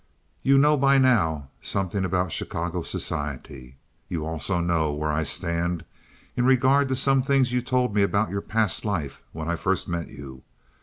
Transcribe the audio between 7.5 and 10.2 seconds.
you told me about your past when I first met